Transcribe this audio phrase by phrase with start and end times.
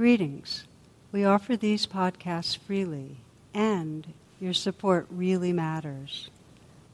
[0.00, 0.64] Greetings.
[1.12, 3.18] We offer these podcasts freely,
[3.52, 6.30] and your support really matters.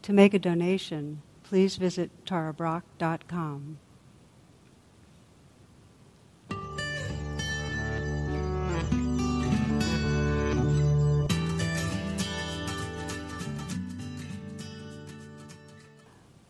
[0.03, 3.79] To make a donation, please visit tarabrach.com.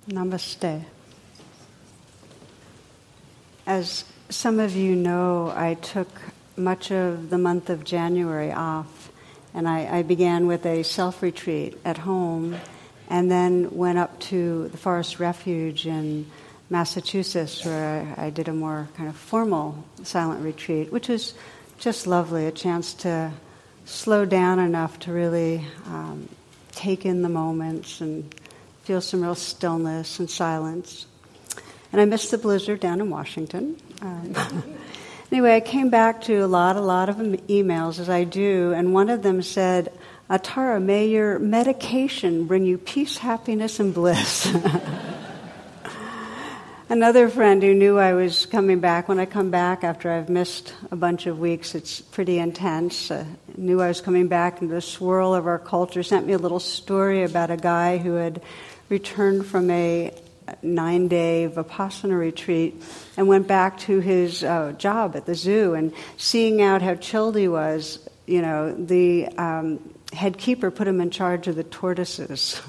[0.08, 0.84] Namaste.
[3.66, 6.08] As some of you know, I took
[6.56, 9.10] much of the month of January off,
[9.54, 12.56] and I, I began with a self retreat at home,
[13.08, 16.26] and then went up to the Forest Refuge in
[16.70, 21.34] Massachusetts, where I, I did a more kind of formal silent retreat, which was
[21.78, 23.32] just lovely a chance to
[23.84, 26.28] slow down enough to really um,
[26.72, 28.34] take in the moments and
[28.82, 31.06] feel some real stillness and silence.
[31.92, 33.76] And I missed the blizzard down in Washington.
[34.02, 34.34] Um,
[35.32, 38.94] anyway, I came back to a lot, a lot of emails as I do, and
[38.94, 39.92] one of them said,
[40.28, 44.52] Atara, may your medication bring you peace, happiness, and bliss.
[46.88, 50.72] Another friend who knew I was coming back, when I come back after I've missed
[50.90, 53.24] a bunch of weeks, it's pretty intense, uh,
[53.56, 56.60] knew I was coming back into the swirl of our culture, sent me a little
[56.60, 58.40] story about a guy who had
[58.88, 60.12] returned from a
[60.62, 62.82] nine day Vipassana retreat
[63.16, 67.36] and went back to his uh, job at the zoo and seeing out how chilled
[67.36, 69.80] he was, you know, the um,
[70.12, 72.60] head keeper put him in charge of the tortoises.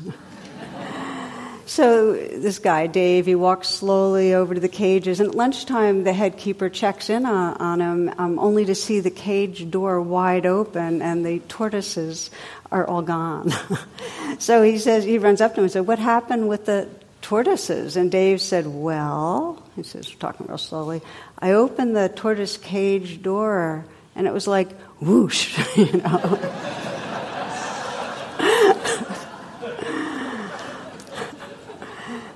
[1.66, 6.14] so this guy, Dave, he walks slowly over to the cages, and at lunchtime, the
[6.14, 10.46] head keeper checks in on, on him, um, only to see the cage door wide
[10.46, 12.30] open and the tortoises
[12.72, 13.54] are all gone.
[14.40, 16.90] so he says, he runs up to him and says, What happened with the
[17.28, 17.98] tortoises.
[17.98, 21.02] And Dave said, Well, he says, talking real slowly,
[21.38, 23.84] I opened the tortoise cage door
[24.16, 26.40] and it was like whoosh, you know.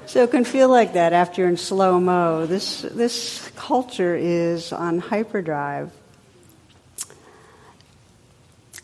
[0.07, 2.45] so it can feel like that after you're in slow mo.
[2.45, 5.89] This, this culture is on hyperdrive.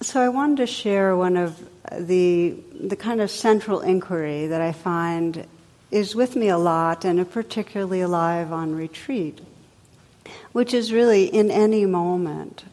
[0.02, 4.72] So I wanted to share one of the, the kind of central inquiry that I
[4.72, 5.46] find
[5.92, 9.40] is with me a lot and particularly alive on retreat,
[10.52, 12.64] which is really in any moment.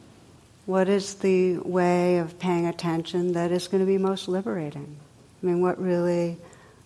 [0.67, 4.97] What is the way of paying attention that is going to be most liberating?
[5.43, 6.39] I mean, what really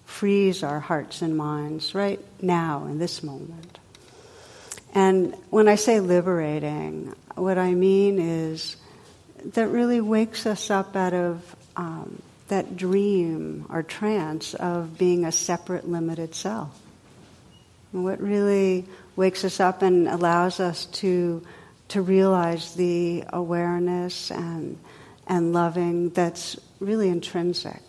[0.05, 3.79] frees our hearts and minds right now in this moment?
[4.95, 8.77] And when I say liberating, what I mean is
[9.45, 15.33] that really wakes us up out of um, that dream or trance of being a
[15.33, 16.79] separate, limited self.
[17.93, 18.85] What really
[19.17, 21.45] wakes us up and allows us to,
[21.89, 24.79] to realize the awareness and,
[25.27, 27.81] and loving that's really intrinsic.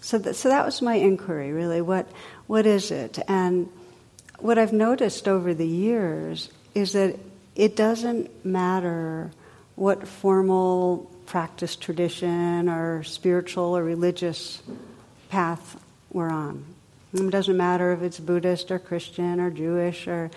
[0.00, 1.80] So that, so that was my inquiry, really.
[1.80, 2.08] What,
[2.46, 3.18] what is it?
[3.28, 3.68] And
[4.38, 7.18] what I've noticed over the years is that
[7.54, 9.30] it doesn't matter
[9.76, 14.60] what formal practice tradition or spiritual or religious
[15.28, 15.80] path
[16.12, 16.64] we're on.
[17.14, 20.32] It doesn't matter if it's Buddhist or Christian or Jewish or,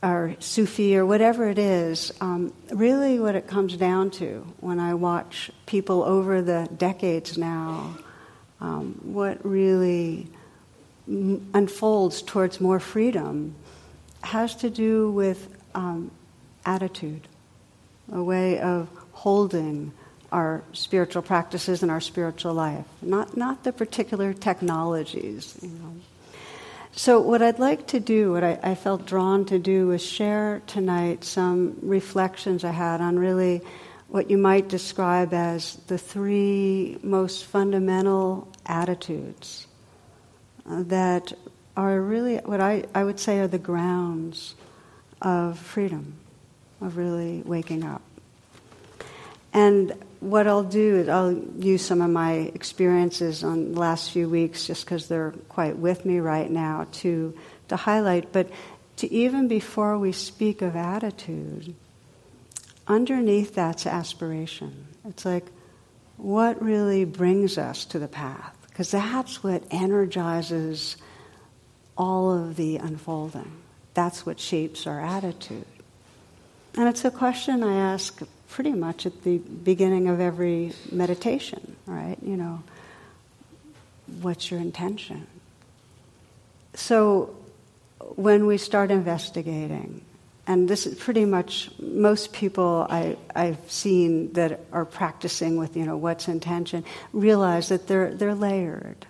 [0.00, 2.12] or Sufi or whatever it is.
[2.20, 7.98] Um, really, what it comes down to when I watch people over the decades now,
[8.60, 10.28] um, what really
[11.08, 13.56] unfolds towards more freedom
[14.22, 16.12] has to do with um,
[16.64, 17.26] attitude,
[18.12, 18.88] a way of
[19.20, 19.92] holding
[20.32, 25.58] our spiritual practices and our spiritual life, not, not the particular technologies.
[25.60, 25.94] You know.
[26.92, 30.62] So, what I'd like to do, what I, I felt drawn to do, is share
[30.66, 33.60] tonight some reflections I had on really
[34.08, 39.66] what you might describe as the three most fundamental attitudes
[40.68, 41.32] uh, that
[41.76, 44.54] are really what I, I would say are the grounds
[45.20, 46.14] of freedom,
[46.80, 48.02] of really waking up.
[49.52, 54.28] And what I'll do is I'll use some of my experiences on the last few
[54.28, 57.36] weeks just because they're quite with me right now to,
[57.68, 58.32] to highlight.
[58.32, 58.50] But
[58.98, 61.74] to even before we speak of attitude,
[62.86, 64.86] underneath that's aspiration.
[65.08, 65.46] It's like,
[66.16, 68.54] what really brings us to the path?
[68.68, 70.96] Because that's what energizes
[71.96, 73.52] all of the unfolding.
[73.94, 75.66] That's what shapes our attitude.
[76.76, 78.20] And it's a question I ask
[78.50, 82.18] pretty much at the beginning of every meditation, right?
[82.22, 82.62] You know,
[84.20, 85.26] what's your intention?
[86.74, 87.34] So
[88.16, 90.02] when we start investigating
[90.46, 95.84] and this is pretty much most people I, I've seen that are practicing with, you
[95.84, 99.06] know, what's intention, realize that they're, they're layered.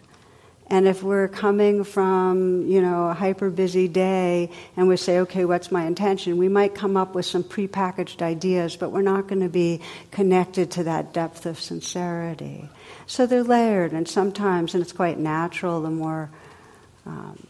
[0.73, 5.45] And if we're coming from, you know, a hyper busy day and we say, okay,
[5.45, 6.37] what's my intention?
[6.37, 9.81] We might come up with some prepackaged ideas, but we're not going to be
[10.13, 12.69] connected to that depth of sincerity.
[13.09, 16.31] So they're layered, and sometimes, and it's quite natural, the more
[17.05, 17.45] um,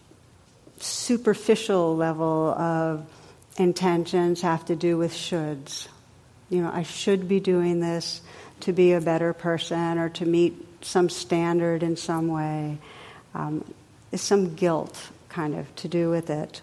[0.79, 3.07] superficial level of
[3.59, 5.89] intentions have to do with shoulds.
[6.49, 8.23] You know, I should be doing this
[8.61, 12.79] to be a better person or to meet some standard in some way
[13.35, 13.65] um,
[14.15, 16.63] some guilt kind of to do with it.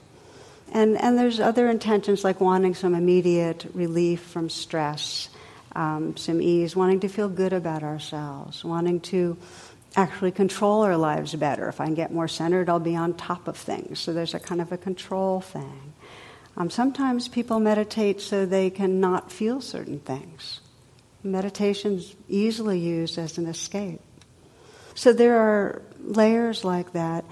[0.74, 5.30] And, and there's other intentions like wanting some immediate relief from stress,
[5.76, 9.38] um, some ease, wanting to feel good about ourselves, wanting to
[9.96, 11.70] actually control our lives better.
[11.70, 14.00] If I can get more centered, I'll be on top of things.
[14.00, 15.94] So there's a kind of a control thing.
[16.58, 20.60] Um, sometimes people meditate so they can not feel certain things.
[21.24, 24.02] Meditation's easily used as an escape.
[24.98, 27.24] So there are layers like that,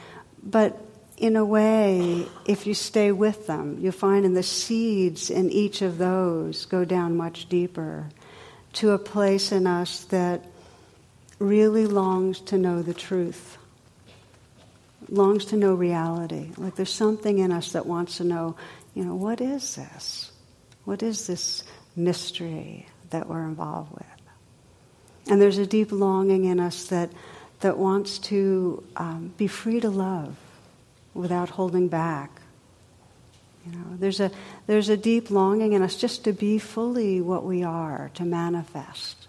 [0.43, 0.79] but
[1.17, 5.81] in a way, if you stay with them, you'll find in the seeds in each
[5.81, 8.07] of those go down much deeper
[8.73, 10.45] to a place in us that
[11.39, 13.57] really longs to know the truth,
[15.09, 16.51] longs to know reality.
[16.57, 18.57] Like there's something in us that wants to know,
[18.93, 20.31] you know, what is this?
[20.83, 21.63] What is this
[21.95, 24.05] mystery that we're involved with?
[25.31, 27.09] And there's a deep longing in us that
[27.65, 30.37] that wants to um, be free to love
[31.15, 32.29] without holding back.
[33.65, 34.29] You know, there's a,
[34.67, 39.25] there's a deep longing in us just to be fully what we are, to manifest.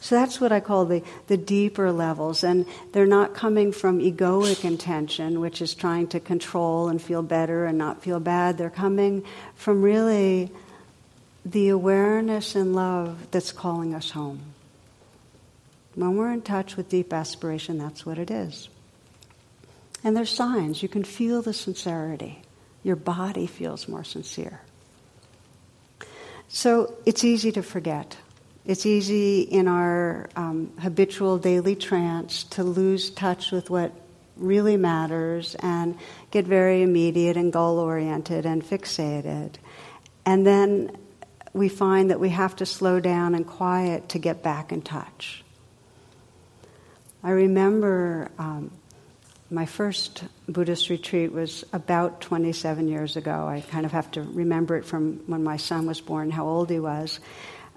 [0.00, 2.44] So that's what I call the, the deeper levels.
[2.44, 7.64] And they're not coming from egoic intention, which is trying to control and feel better
[7.64, 8.58] and not feel bad.
[8.58, 9.24] They're coming
[9.56, 10.52] from really
[11.44, 14.54] the awareness and love that's calling us home.
[15.94, 18.68] When we're in touch with deep aspiration, that's what it is.
[20.02, 20.82] And there's signs.
[20.82, 22.42] You can feel the sincerity.
[22.82, 24.62] Your body feels more sincere.
[26.48, 28.16] So it's easy to forget.
[28.64, 33.92] It's easy in our um, habitual daily trance to lose touch with what
[34.36, 35.98] really matters and
[36.30, 39.54] get very immediate and goal oriented and fixated.
[40.24, 40.96] And then
[41.52, 45.44] we find that we have to slow down and quiet to get back in touch.
[47.22, 48.70] I remember um,
[49.50, 53.46] my first Buddhist retreat was about 27 years ago.
[53.46, 56.70] I kind of have to remember it from when my son was born, how old
[56.70, 57.20] he was.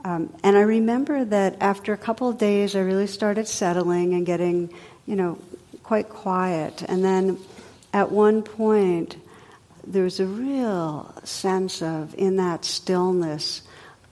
[0.06, 4.26] Um, and I remember that after a couple of days, I really started settling and
[4.26, 4.74] getting,
[5.06, 5.40] you know,
[5.84, 6.82] quite quiet.
[6.84, 7.38] And then
[7.92, 9.18] at one point,
[9.86, 13.62] there was a real sense of, in that stillness,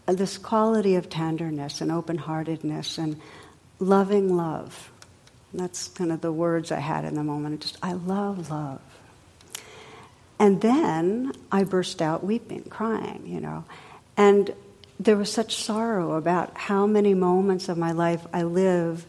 [0.07, 3.19] this quality of tenderness and open heartedness and
[3.79, 4.90] loving love.
[5.53, 7.61] That's kind of the words I had in the moment.
[7.61, 8.81] Just, I love love.
[10.39, 13.63] And then I burst out weeping, crying, you know.
[14.17, 14.53] And
[14.99, 19.05] there was such sorrow about how many moments of my life I live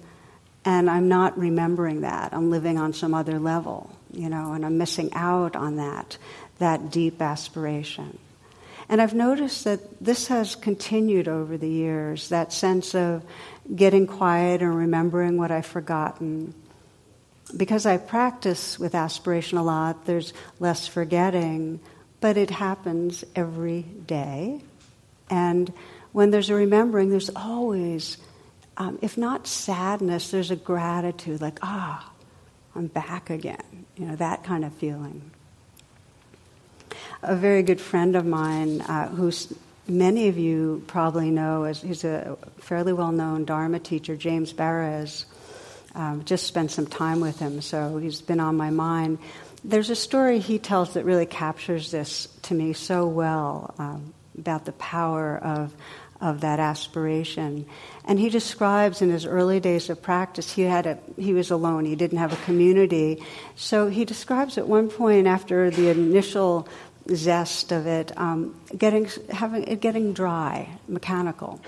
[0.64, 2.32] and I'm not remembering that.
[2.32, 6.16] I'm living on some other level, you know, and I'm missing out on that,
[6.58, 8.18] that deep aspiration.
[8.88, 13.24] And I've noticed that this has continued over the years, that sense of
[13.74, 16.54] getting quiet and remembering what I've forgotten.
[17.56, 21.80] Because I practice with aspiration a lot, there's less forgetting,
[22.20, 24.62] but it happens every day.
[25.28, 25.72] And
[26.12, 28.16] when there's a remembering, there's always,
[28.76, 32.10] um, if not sadness, there's a gratitude, like, ah,
[32.74, 33.86] I'm back again.
[33.96, 35.30] You know, that kind of feeling.
[37.22, 39.52] A very good friend of mine uh, who's
[39.92, 45.24] many of you probably know as he's a fairly well known Dharma teacher, James Baraz.
[45.94, 49.18] Um, just spent some time with him, so he's been on my mind.
[49.62, 54.64] There's a story he tells that really captures this to me so well um, about
[54.64, 55.74] the power of
[56.22, 57.66] of that aspiration.
[58.04, 61.84] And he describes in his early days of practice, he had a, he was alone.
[61.84, 63.22] He didn't have a community.
[63.56, 66.68] So he describes at one point after the initial
[67.14, 71.60] zest of it, um, getting having it getting dry, mechanical.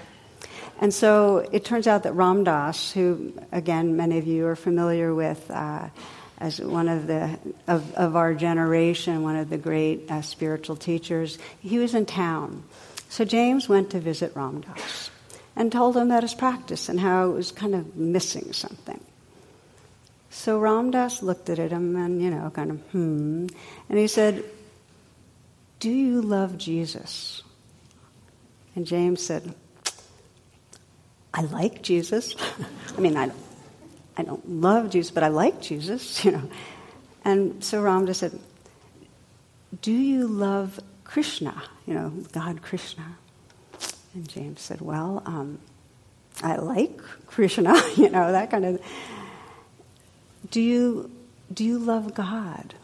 [0.80, 5.14] And so it turns out that Ram Dass, who again many of you are familiar
[5.14, 5.88] with uh,
[6.38, 11.38] as one of the of, of, our generation, one of the great uh, spiritual teachers,
[11.60, 12.64] he was in town.
[13.08, 15.10] So James went to visit Ram Dass
[15.56, 19.00] and told him about his practice and how it was kind of missing something.
[20.30, 23.46] So Ram Dass looked at him and, you know, kind of, hmm.
[23.88, 24.44] And he said,
[25.80, 27.42] Do you love Jesus?
[28.74, 29.54] And James said,
[31.32, 32.34] I like Jesus.
[32.96, 33.30] I mean, I,
[34.16, 36.48] I don't love Jesus, but I like Jesus, you know.
[37.24, 38.38] And so Ram Dass said,
[39.82, 41.62] Do you love Krishna?
[41.86, 43.16] You know, God Krishna.
[44.14, 45.58] And James said, Well, um,
[46.42, 48.80] I like Krishna, you know, that kind of.
[50.50, 51.10] Do you,
[51.52, 52.74] do you love God?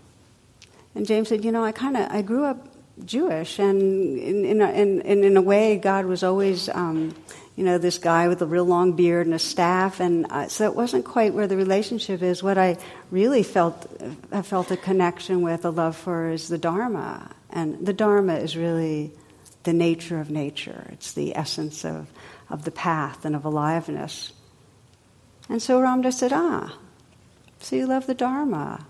[0.94, 2.66] And James said, You know, I kind of, I grew up
[3.04, 6.68] Jewish, and in, in, a, in, in, a way, God was always.
[6.68, 7.14] Um,
[7.56, 10.64] you know, this guy with a real long beard and a staff, and uh, so
[10.64, 12.42] it wasn't quite where the relationship is.
[12.42, 12.78] What I
[13.10, 13.86] really felt,
[14.32, 18.56] I felt a connection with, a love for, is the Dharma, and the Dharma is
[18.56, 19.12] really
[19.64, 20.88] the nature of nature.
[20.92, 22.08] It's the essence of,
[22.48, 24.32] of the path and of aliveness.
[25.48, 26.78] And so Ram Dass said, Ah,
[27.58, 28.86] so you love the Dharma.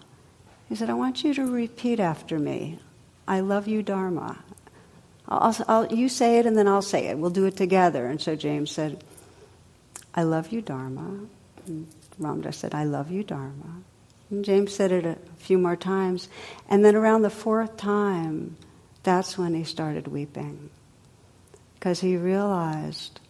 [0.68, 2.78] He said, I want you to repeat after me.
[3.26, 4.38] I love you, Dharma.
[5.28, 7.18] I'll, I'll, you say it and then I'll say it.
[7.18, 8.06] We'll do it together.
[8.06, 9.02] And so James said,
[10.14, 11.20] I love you, Dharma.
[11.66, 11.86] And
[12.52, 13.82] said, I love you, Dharma.
[14.30, 16.28] And James said it a few more times.
[16.68, 18.56] And then around the fourth time,
[19.02, 20.70] that's when he started weeping.
[21.74, 23.20] Because he realized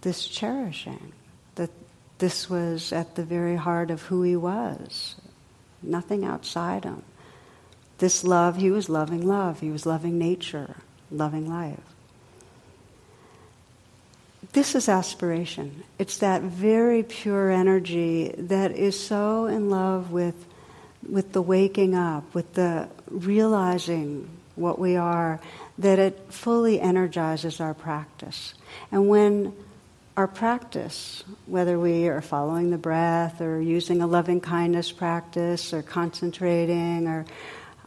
[0.00, 1.12] this cherishing,
[1.54, 1.70] that
[2.18, 5.16] this was at the very heart of who he was,
[5.82, 7.02] nothing outside him.
[8.00, 10.76] This love, he was loving love, he was loving nature
[11.10, 11.78] loving life.
[14.52, 15.84] This is aspiration.
[15.98, 20.34] It's that very pure energy that is so in love with,
[21.08, 25.40] with the waking up, with the realizing what we are,
[25.78, 28.54] that it fully energizes our practice.
[28.90, 29.54] And when
[30.16, 35.82] our practice, whether we are following the breath or using a loving kindness practice or
[35.82, 37.24] concentrating or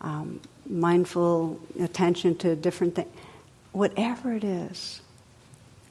[0.03, 3.09] um, mindful attention to different things,
[3.71, 5.01] whatever it is,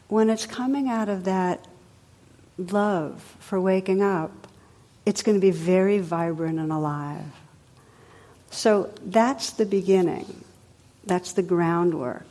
[0.08, 1.66] when it's coming out of that
[2.58, 4.30] love for waking up,
[5.06, 7.24] it's going to be very vibrant and alive.
[8.50, 10.44] So that's the beginning.
[11.04, 12.26] That's the groundwork.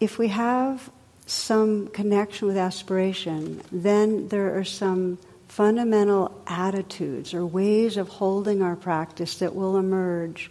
[0.00, 0.90] If we have
[1.26, 5.18] some connection with aspiration, then there are some
[5.52, 10.50] fundamental attitudes or ways of holding our practice that will emerge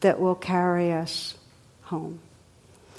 [0.00, 1.34] that will carry us
[1.84, 2.18] home.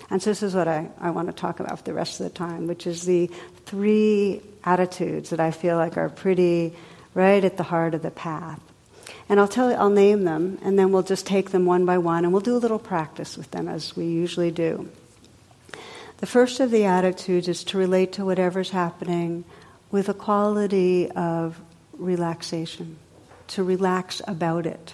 [0.10, 2.24] And so this is what I, I want to talk about for the rest of
[2.24, 3.30] the time, which is the
[3.68, 6.74] three attitudes that I feel like are pretty
[7.14, 8.60] right at the heart of the path.
[9.30, 12.00] And I'll tell you, I'll name them, and then we'll just take them one by
[12.00, 14.90] one, and we'll do a little practice with them as we usually do.
[16.18, 19.46] The first of the attitudes is to relate to whatever's happening
[19.96, 21.58] with a quality of
[21.94, 22.98] relaxation,
[23.48, 24.94] to relax about it,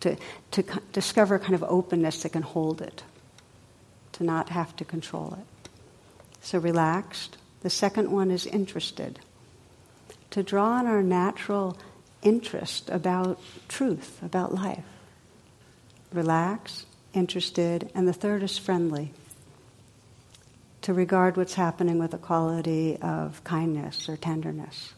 [0.00, 0.16] to,
[0.50, 3.02] to discover a kind of openness that can hold it,
[4.12, 5.68] to not have to control it.
[6.40, 7.36] So relaxed.
[7.60, 9.20] The second one is interested,
[10.30, 11.76] to draw on our natural
[12.22, 14.88] interest about truth, about life.
[16.14, 19.12] Relax, interested, and the third is friendly,
[20.82, 24.94] to regard what's happening with a quality of kindness or tenderness.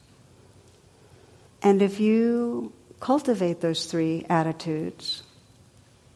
[1.62, 5.22] And if you cultivate those three attitudes,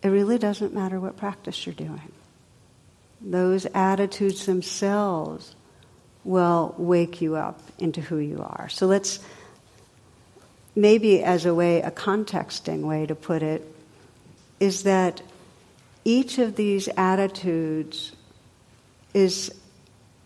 [0.02, 2.12] it really doesn't matter what practice you're doing.
[3.20, 5.54] Those attitudes themselves
[6.22, 8.68] will wake you up into who you are.
[8.68, 9.20] So let's,
[10.74, 13.64] maybe as a way, a contexting way to put it,
[14.58, 15.22] is that
[16.04, 18.12] each of these attitudes
[19.16, 19.50] is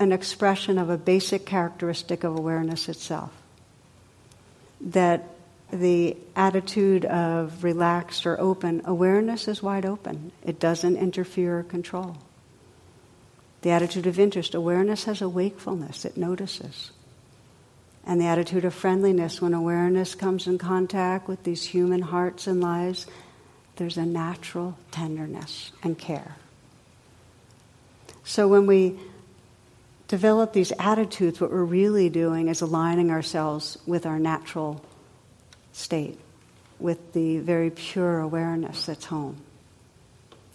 [0.01, 3.31] an expression of a basic characteristic of awareness itself.
[4.81, 5.29] That
[5.73, 10.33] the attitude of relaxed or open, awareness is wide open.
[10.43, 12.17] It doesn't interfere or control.
[13.63, 16.91] The attitude of interest, awareness has a wakefulness, it notices.
[18.05, 22.61] And the attitude of friendliness, when awareness comes in contact with these human hearts and
[22.61, 23.07] lives,
[23.77, 26.35] there's a natural tenderness and care.
[28.25, 28.99] So when we
[30.09, 34.85] develop these attitudes, what we're really doing is aligning ourselves with our natural
[35.73, 36.19] state,
[36.79, 39.37] with the very pure awareness that's home.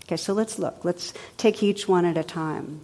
[0.04, 0.86] Okay, so let's look.
[0.86, 2.82] Let's take each one at a time.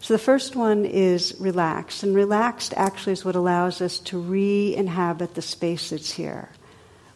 [0.00, 4.74] So the first one is relaxed, and relaxed actually is what allows us to re
[4.74, 6.48] inhabit the space that's here.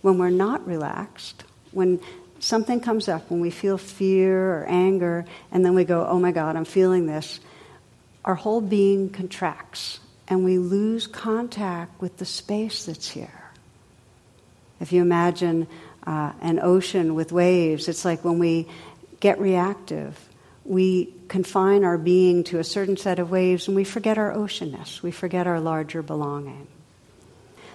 [0.00, 2.00] When we're not relaxed, when
[2.40, 6.32] something comes up, when we feel fear or anger, and then we go, oh my
[6.32, 7.40] God, I'm feeling this,
[8.24, 13.32] our whole being contracts and we lose contact with the space that's here.
[14.80, 15.66] If you imagine
[16.06, 18.68] uh, an ocean with waves, it's like when we
[19.20, 20.16] get reactive.
[20.64, 25.02] We confine our being to a certain set of waves and we forget our oceanness.
[25.02, 26.68] We forget our larger belonging.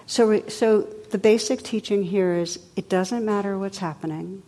[0.06, 4.42] So, so the basic teaching here is it doesn't matter what's happening.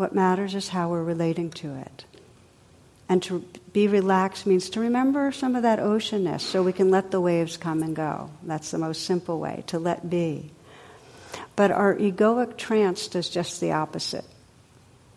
[0.00, 2.06] What matters is how we're relating to it.
[3.10, 7.10] And to be relaxed means to remember some of that oceanness so we can let
[7.10, 8.30] the waves come and go.
[8.42, 10.52] That's the most simple way, to let be.
[11.54, 14.24] But our egoic trance does just the opposite.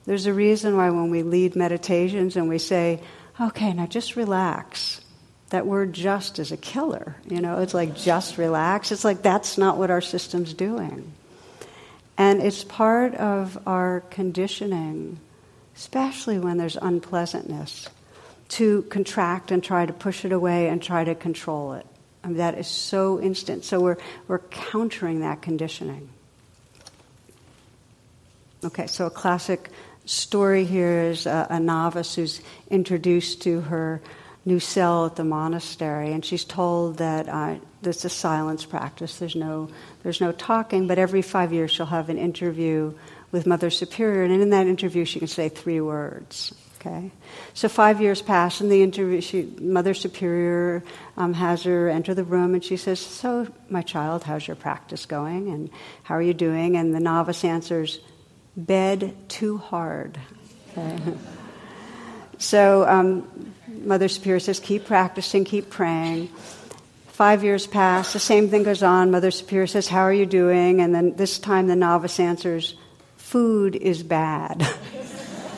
[0.03, 2.99] There's a reason why when we lead meditations and we say,
[3.39, 4.99] okay, now just relax,
[5.51, 7.15] that word just is a killer.
[7.29, 8.91] You know, it's like just relax.
[8.91, 11.13] It's like that's not what our system's doing.
[12.17, 15.19] And it's part of our conditioning,
[15.75, 17.89] especially when there's unpleasantness,
[18.49, 21.87] to contract and try to push it away and try to control it.
[22.23, 23.65] I mean, that is so instant.
[23.65, 26.09] So we're, we're countering that conditioning.
[28.63, 29.69] Okay, so a classic
[30.05, 34.01] story here is a, a novice who's introduced to her
[34.45, 37.55] new cell at the monastery, and she's told that uh,
[37.87, 39.17] is a silence practice.
[39.17, 39.69] There's no,
[40.03, 42.93] there's no talking, but every five years she'll have an interview
[43.31, 46.53] with Mother Superior, and in that interview she can say three words.
[46.79, 47.11] Okay,
[47.53, 50.83] so five years pass, and the interview, she, Mother Superior
[51.15, 55.05] um, has her enter the room, and she says, "So, my child, how's your practice
[55.05, 55.69] going, and
[56.03, 57.99] how are you doing?" And the novice answers,
[58.57, 60.19] "Bed too hard."
[60.77, 60.99] Okay.
[62.37, 66.29] so um, Mother Superior says, keep practicing, keep praying.
[67.13, 69.11] Five years pass, the same thing goes on.
[69.11, 70.81] Mother Superior says, How are you doing?
[70.81, 72.73] And then this time the novice answers,
[73.17, 74.67] Food is bad.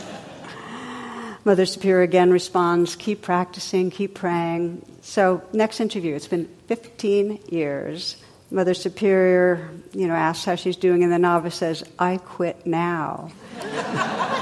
[1.46, 4.86] Mother Superior again responds, Keep practicing, keep praying.
[5.02, 8.18] So, next interview, it's been 15 years.
[8.52, 13.32] Mother Superior, you know, asks how she's doing, and the novice says, I quit now.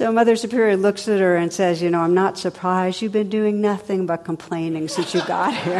[0.00, 3.02] So Mother Superior looks at her and says, You know, I'm not surprised.
[3.02, 5.78] You've been doing nothing but complaining since you got here.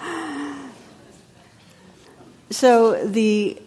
[2.50, 3.62] so the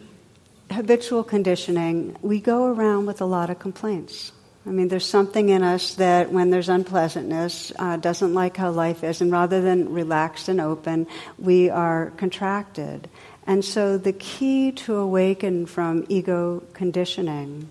[0.69, 4.33] habitual conditioning, we go around with a lot of complaints.
[4.65, 9.05] I mean, there's something in us that when there's unpleasantness, uh, doesn't like how life
[9.05, 11.07] is, and rather than relaxed and open,
[11.37, 13.07] we are contracted.
[13.47, 17.69] And so the key to awaken from ego conditioning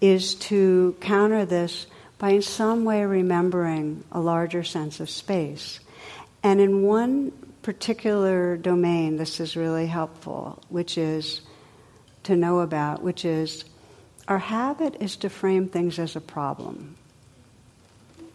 [0.00, 1.86] is to counter this
[2.16, 5.78] by in some way remembering a larger sense of space.
[6.42, 11.42] And in one particular domain, this is really helpful, which is
[12.22, 13.64] to know about, which is
[14.26, 16.96] our habit is to frame things as a problem.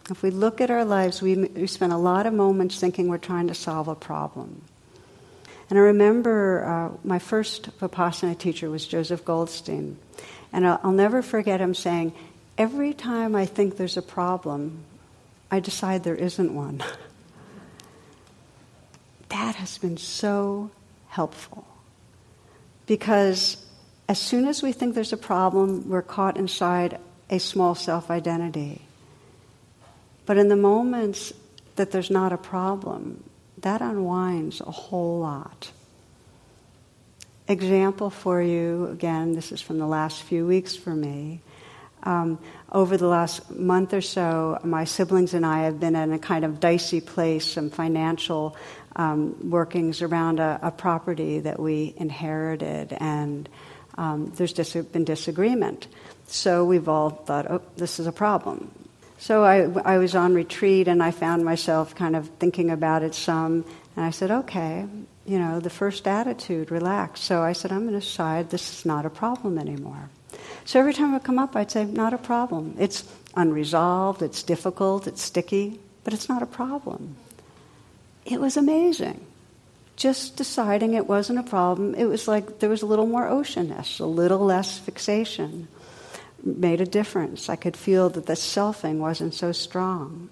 [0.08, 3.18] If we look at our lives, we, we spend a lot of moments thinking we're
[3.18, 4.62] trying to solve a problem.
[5.70, 9.96] And I remember uh, my first Vipassana teacher was Joseph Goldstein.
[10.52, 12.12] And I'll, I'll never forget him saying,
[12.58, 14.84] Every time I think there's a problem,
[15.50, 16.78] I decide there isn't one.
[19.30, 20.70] that has been so
[21.08, 21.64] helpful.
[22.86, 23.56] Because
[24.08, 26.98] as soon as we think there's a problem, we're caught inside
[27.30, 28.82] a small self identity.
[30.26, 31.32] But in the moments
[31.76, 33.22] that there's not a problem,
[33.62, 35.70] that unwinds a whole lot.
[37.48, 41.40] Example for you, again, this is from the last few weeks for me.
[42.02, 42.38] Um,
[42.72, 46.44] over the last month or so, my siblings and I have been in a kind
[46.44, 48.56] of dicey place, some financial
[48.96, 53.48] um, workings around a, a, property that we inherited, and
[53.96, 55.88] um, there's dis- been disagreement.
[56.26, 58.70] So we've all thought, oh, this is a problem.
[59.20, 63.14] So I, I was on retreat and I found myself kind of thinking about it
[63.14, 63.66] some.
[63.94, 64.86] And I said, okay,
[65.26, 67.20] you know, the first attitude, relax.
[67.20, 70.08] So I said, I'm going to decide this is not a problem anymore.
[70.64, 72.76] So every time would come up, I'd say, not a problem.
[72.78, 73.04] It's
[73.36, 77.16] unresolved, it's difficult, it's sticky, but it's not a problem.
[78.24, 79.20] It was amazing.
[79.96, 84.00] Just deciding it wasn't a problem, it was like there was a little more oceanness,
[84.00, 85.68] a little less fixation
[86.44, 87.48] made a difference.
[87.48, 90.30] I could feel that the selfing wasn't so strong.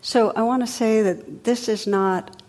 [0.00, 2.42] So I want to say that this is not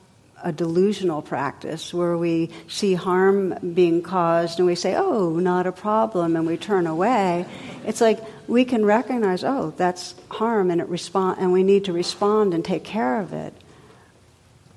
[0.43, 5.71] a delusional practice where we see harm being caused and we say, oh, not a
[5.71, 7.45] problem, and we turn away.
[7.85, 11.93] It's like we can recognize, oh, that's harm, and, it respond, and we need to
[11.93, 13.53] respond and take care of it.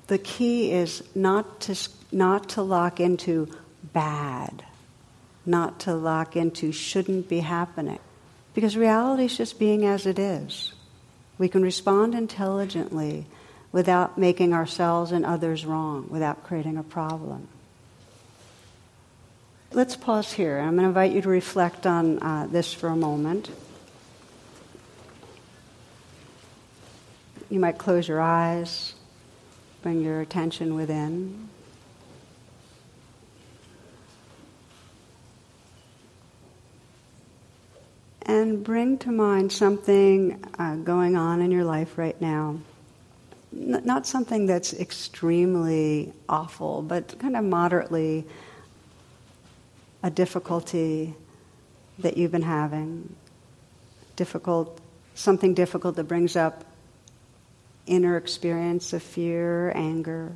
[0.07, 1.75] The key is not to,
[2.13, 3.49] not to lock into
[3.91, 4.63] bad
[5.47, 7.99] not to lock into shouldn't be happening.
[8.53, 10.73] Because reality is just being as it is.
[11.37, 13.25] We can respond intelligently
[13.71, 17.47] without making ourselves and others wrong, without creating a problem.
[19.71, 20.57] let's pause here.
[20.57, 23.51] I'm going to invite you to reflect on uh, this for a moment.
[27.49, 28.95] You might close your eyes,
[29.83, 31.49] bring your attention within.
[38.27, 42.59] And bring to mind something uh, going on in your life right now.
[43.53, 48.25] N- not something that's extremely awful, but kind of moderately
[50.03, 51.15] a difficulty
[51.99, 53.15] that you've been having.
[54.17, 54.79] Difficult,
[55.15, 56.65] something difficult that brings up
[57.85, 60.33] inner experience of fear, anger,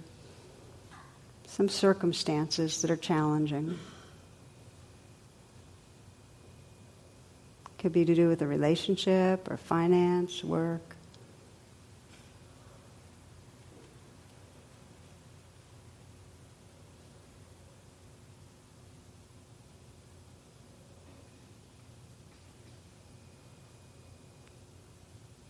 [1.47, 3.77] some circumstances that are challenging.
[7.81, 10.95] Could be to do with a relationship or finance, work.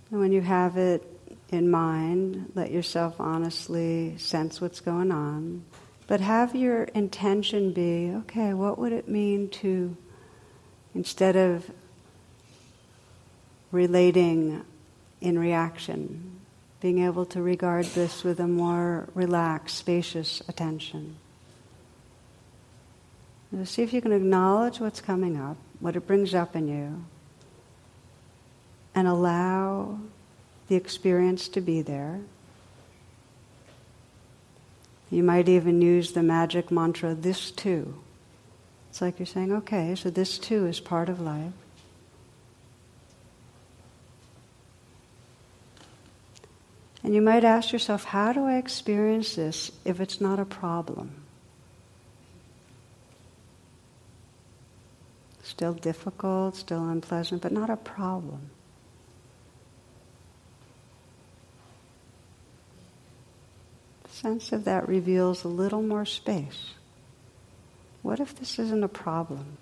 [0.10, 1.04] And when you have it
[1.50, 5.66] in mind, let yourself honestly sense what's going on.
[6.08, 9.98] But have your intention be okay, what would it mean to,
[10.96, 11.70] instead of
[13.72, 14.64] relating
[15.22, 16.40] in reaction,
[16.82, 21.16] being able to regard this with a more relaxed, spacious attention?
[23.52, 27.04] Now see if you can acknowledge what's coming up, what it brings up in you,
[28.96, 30.00] and allow
[30.68, 32.22] the experience to be there.
[35.10, 37.94] You might even use the magic mantra, this too.
[38.90, 41.52] It's like you're saying, okay, so this too is part of life.
[47.04, 51.16] And you might ask yourself, how do I experience this if it's not a problem?
[55.44, 58.52] Still difficult, still unpleasant, but not a problem.
[64.04, 66.76] The sense of that reveals a little more space.
[68.04, 69.58] What if this isn't a problem?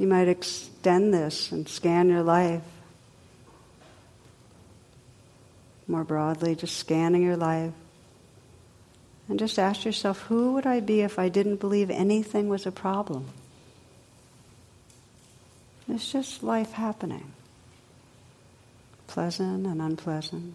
[0.00, 2.62] You might extend this and scan your life
[5.86, 7.74] more broadly, just scanning your life.
[9.28, 12.72] And just ask yourself, who would I be if I didn't believe anything was a
[12.72, 13.26] problem?
[15.86, 17.32] It's just life happening,
[19.06, 20.54] pleasant and unpleasant.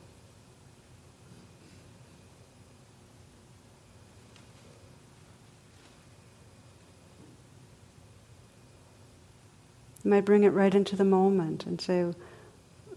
[10.05, 12.05] You might bring it right into the moment and say,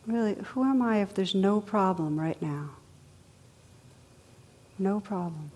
[0.07, 2.73] really, who am I if there's no problem right now?
[4.79, 5.51] No problem.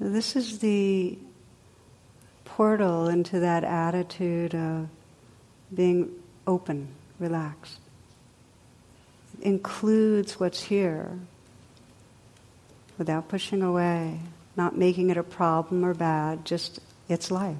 [0.00, 1.18] This is the
[2.46, 4.88] portal into that attitude of
[5.74, 6.10] being
[6.46, 7.83] open, relaxed.
[9.42, 11.18] Includes what's here
[12.98, 14.20] without pushing away,
[14.56, 17.56] not making it a problem or bad, just it's life.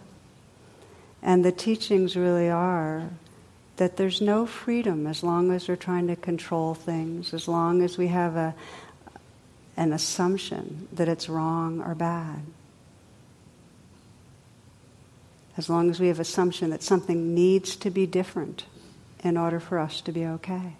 [1.23, 3.11] And the teachings really are
[3.77, 7.99] that there's no freedom as long as we're trying to control things, as long as
[7.99, 8.55] we have a,
[9.77, 12.43] an assumption that it's wrong or bad.
[15.57, 18.65] As long as we have assumption that something needs to be different
[19.23, 20.75] in order for us to be okay.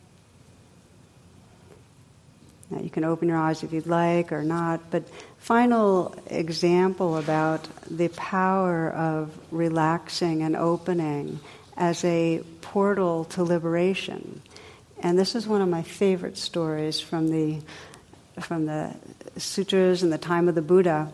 [2.75, 5.05] Now you can open your eyes if you'd like or not, but
[5.39, 11.39] final example about the power of relaxing and opening
[11.77, 14.43] as a portal to liberation.
[15.01, 17.61] And this is one of my favorite stories from the
[18.41, 18.93] from the
[19.37, 21.13] sutras in the time of the Buddha.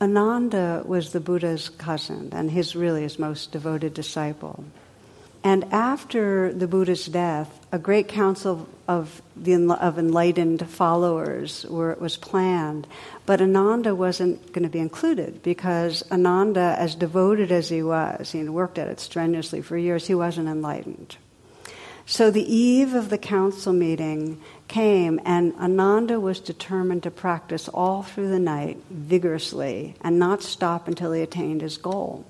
[0.00, 4.64] Ananda was the Buddha's cousin and his really his most devoted disciple.
[5.44, 12.16] And after the Buddha's death, a great council of, the, of enlightened followers were, was
[12.16, 12.86] planned,
[13.24, 18.42] but Ananda wasn't going to be included because Ananda, as devoted as he was, he
[18.48, 21.16] worked at it strenuously for years, he wasn't enlightened.
[22.04, 28.02] So the eve of the council meeting came, and Ananda was determined to practice all
[28.02, 32.24] through the night vigorously and not stop until he attained his goal.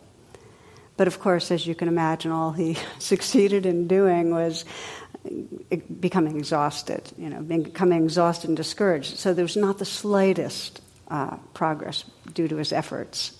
[0.98, 4.66] But of course, as you can imagine, all he succeeded in doing was
[6.00, 9.16] becoming exhausted, you know, becoming exhausted and discouraged.
[9.16, 13.32] So there was not the slightest uh, progress due to his efforts.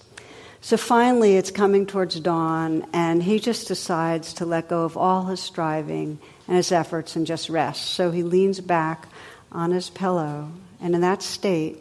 [0.61, 5.25] So finally, it's coming towards dawn, and he just decides to let go of all
[5.25, 7.91] his striving and his efforts and just rest.
[7.91, 9.09] So he leans back
[9.51, 11.79] on his pillow, and in that state,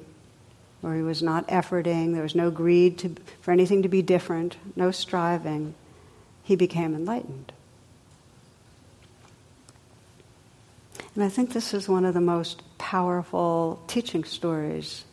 [0.82, 4.58] where he was not efforting, there was no greed to, for anything to be different,
[4.76, 5.74] no striving,
[6.44, 7.52] he became enlightened.
[11.16, 15.04] And I think this is one of the most powerful teaching stories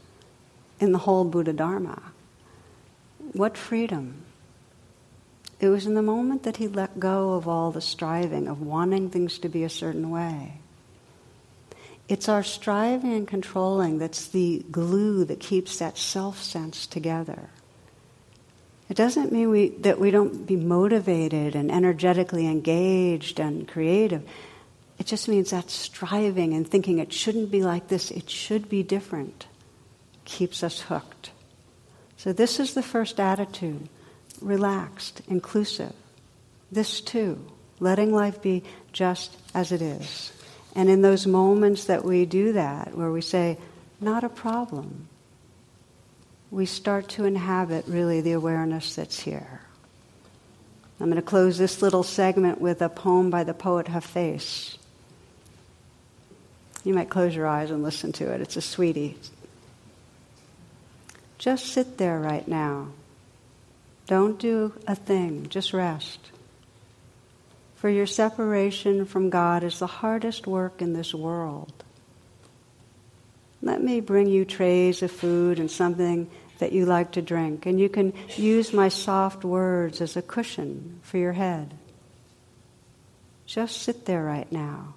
[0.79, 2.03] in the whole Buddha Dharma.
[3.33, 4.23] What freedom!
[5.61, 9.09] It was in the moment that he let go of all the striving, of wanting
[9.09, 10.59] things to be a certain way.
[12.09, 17.49] It's our striving and controlling that's the glue that keeps that self sense together.
[18.91, 24.23] It doesn't mean we, that we don't be motivated and energetically engaged and creative.
[24.99, 28.83] It just means that striving and thinking it shouldn't be like this, it should be
[28.83, 29.47] different,
[30.27, 31.31] keeps us hooked.
[32.19, 33.89] So, this is the first attitude
[34.41, 35.95] relaxed, inclusive.
[36.71, 37.45] This too,
[37.81, 38.63] letting life be
[38.93, 40.34] just as it is.
[40.75, 43.59] And in those moments that we do that, where we say,
[44.01, 45.09] not a problem,
[46.51, 49.61] we start to inhabit really the awareness that's here.
[51.01, 54.77] I'm going to close this little segment with a poem by the poet Hafez.
[56.85, 58.41] You might close your eyes and listen to it.
[58.41, 59.17] It's a sweetie.
[61.39, 62.89] Just sit there right now.
[64.07, 66.31] Don't do a thing, just rest.
[67.85, 71.85] For your separation from God is the hardest work in this world.
[73.61, 77.79] Let me bring you trays of food and something that you like to drink, and
[77.79, 81.75] you can use my soft words as a cushion for your head.
[83.45, 84.95] Just sit there right now.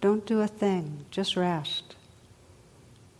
[0.00, 1.94] Don't do a thing, just rest.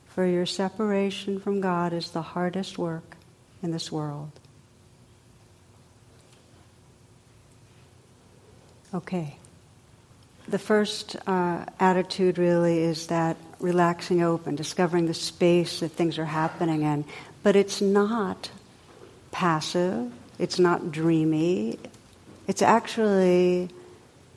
[0.06, 3.16] For your separation from God is the hardest work
[3.62, 4.39] in this world.
[8.92, 9.36] Okay.
[10.48, 16.24] The first uh, attitude really is that relaxing open, discovering the space that things are
[16.24, 17.04] happening in.
[17.42, 18.50] But it's not
[19.30, 21.78] passive, it's not dreamy,
[22.48, 23.68] it's actually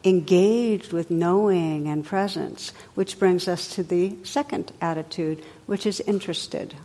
[0.04, 6.76] engaged with knowing and presence, which brings us to the second attitude, which is interested.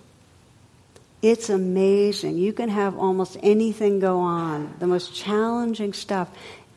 [1.20, 2.38] It's amazing.
[2.38, 6.28] You can have almost anything go on, the most challenging stuff.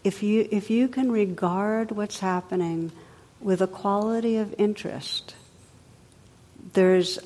[0.03, 2.91] If you, if you can regard what's happening
[3.39, 5.35] with a quality of interest,
[6.73, 7.19] there's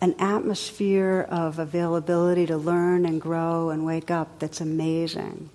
[0.00, 5.48] an atmosphere of availability to learn and grow and wake up that's amazing.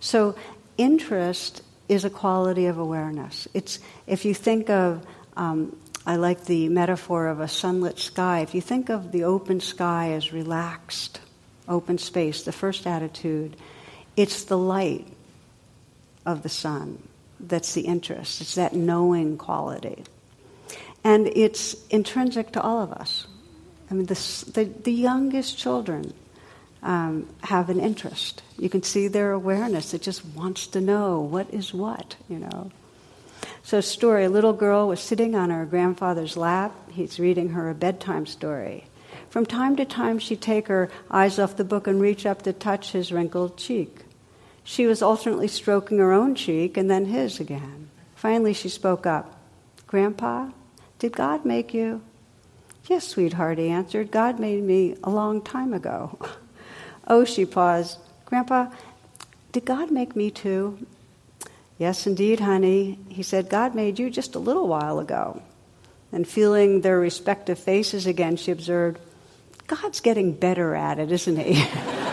[0.00, 0.36] So,
[0.78, 3.46] interest is a quality of awareness.
[3.52, 8.40] It's if you think of, um, I like the metaphor of a sunlit sky.
[8.40, 11.20] If you think of the open sky as relaxed,
[11.68, 13.56] open space, the first attitude,
[14.16, 15.06] it's the light
[16.26, 16.98] of the sun
[17.40, 18.40] that's the interest.
[18.40, 20.04] It's that knowing quality,
[21.02, 23.26] and it's intrinsic to all of us.
[23.90, 26.14] I mean, the, the, the youngest children
[26.82, 28.42] um, have an interest.
[28.58, 29.94] You can see their awareness.
[29.94, 32.70] It just wants to know what is what, you know.
[33.62, 36.72] So, story a little girl was sitting on her grandfather's lap.
[36.90, 38.84] He's reading her a bedtime story.
[39.30, 42.52] From time to time, she'd take her eyes off the book and reach up to
[42.52, 44.04] touch his wrinkled cheek.
[44.64, 47.90] She was alternately stroking her own cheek and then his again.
[48.16, 49.38] Finally, she spoke up
[49.86, 50.48] Grandpa,
[50.98, 52.00] did God make you?
[52.86, 54.10] Yes, sweetheart, he answered.
[54.10, 56.18] God made me a long time ago.
[57.06, 57.98] Oh, she paused.
[58.24, 58.68] Grandpa,
[59.52, 60.86] did God make me too?
[61.76, 62.98] Yes, indeed, honey.
[63.10, 65.42] He said, God made you just a little while ago.
[66.12, 68.98] And feeling their respective faces again, she observed,
[69.66, 71.62] God's getting better at it, isn't he?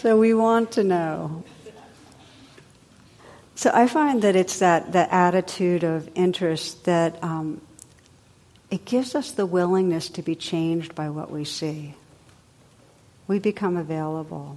[0.00, 1.44] so we want to know.
[3.54, 7.60] So I find that it's that, that attitude of interest that um,
[8.70, 11.94] it gives us the willingness to be changed by what we see.
[13.26, 14.56] We become available.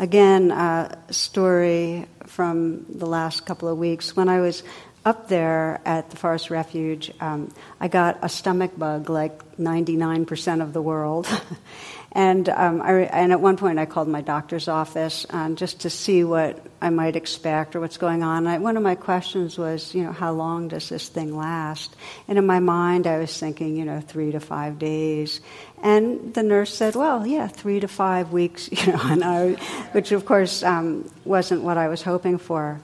[0.00, 4.16] Again, a story from the last couple of weeks.
[4.16, 4.64] When I was
[5.04, 10.72] up there at the Forest Refuge, um, I got a stomach bug like 99% of
[10.72, 11.28] the world.
[12.14, 15.90] And, um, I, and at one point, I called my doctor's office um, just to
[15.90, 18.46] see what I might expect or what's going on.
[18.46, 21.96] I, one of my questions was, you know, how long does this thing last?
[22.28, 25.40] And in my mind, I was thinking, you know, three to five days.
[25.82, 29.56] And the nurse said, well, yeah, three to five weeks, you know, I,
[29.90, 32.80] which of course um, wasn't what I was hoping for.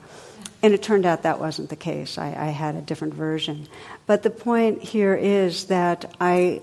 [0.61, 2.17] And it turned out that wasn't the case.
[2.17, 3.67] I, I had a different version.
[4.05, 6.61] But the point here is that I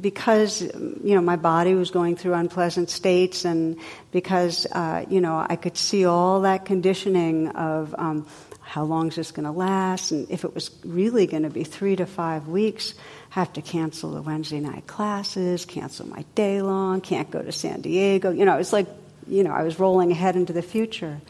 [0.00, 3.78] because you know my body was going through unpleasant states, and
[4.12, 8.26] because uh, you know I could see all that conditioning of um,
[8.60, 11.64] how long is this going to last, and if it was really going to be
[11.64, 12.94] three to five weeks,
[13.30, 17.80] have to cancel the Wednesday night classes, cancel my day long, can't go to San
[17.82, 18.30] Diego.
[18.30, 18.88] You know, it's like
[19.28, 21.20] you know I was rolling ahead into the future,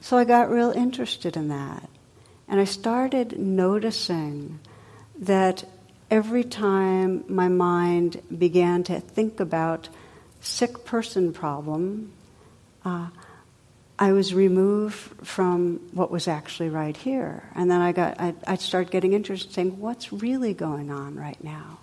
[0.00, 1.88] so I got real interested in that,
[2.48, 4.60] and I started noticing
[5.20, 5.64] that
[6.10, 9.88] every time my mind began to think about
[10.40, 12.12] sick person problem,
[12.84, 13.08] uh,
[13.98, 17.42] I was removed from what was actually right here.
[17.54, 21.16] And then I got, I, I started getting interested, in saying, what's really going on
[21.16, 21.78] right now?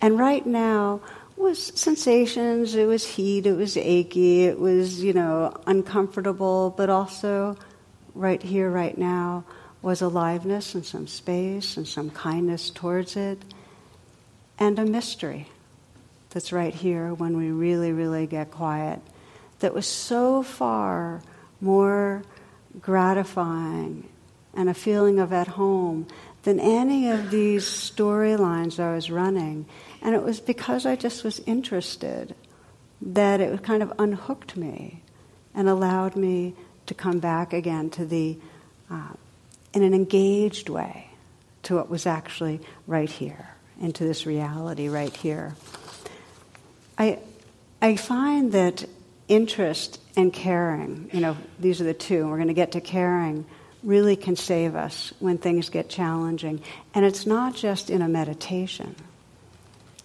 [0.00, 1.00] And right now
[1.36, 7.56] was sensations, it was heat, it was achy, it was, you know, uncomfortable, but also
[8.14, 9.44] right here, right now,
[9.82, 13.38] was aliveness and some space and some kindness towards it,
[14.58, 15.48] and a mystery
[16.30, 19.00] that's right here when we really, really get quiet,
[19.60, 21.22] that was so far
[21.60, 22.22] more
[22.80, 24.08] gratifying
[24.54, 26.06] and a feeling of at home
[26.42, 29.66] than any of these storylines I was running.
[30.02, 32.34] And it was because I just was interested
[33.02, 35.02] that it kind of unhooked me
[35.54, 36.54] and allowed me
[36.86, 38.38] to come back again to the
[38.90, 39.12] uh,
[39.72, 41.08] in an engaged way
[41.62, 45.54] to what was actually right here, into this reality right here.
[46.98, 47.18] I,
[47.80, 48.84] I find that
[49.28, 53.46] interest and caring, you know, these are the two, we're going to get to caring,
[53.82, 56.62] really can save us when things get challenging.
[56.94, 58.96] And it's not just in a meditation.